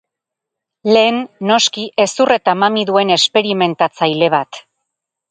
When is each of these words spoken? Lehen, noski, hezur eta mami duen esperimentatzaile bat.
Lehen, 0.93 1.17
noski, 1.49 1.83
hezur 2.03 2.33
eta 2.35 2.55
mami 2.61 2.85
duen 2.91 3.11
esperimentatzaile 3.17 4.31
bat. 4.35 4.59